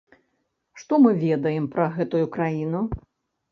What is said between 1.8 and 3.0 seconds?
гэтую краіну?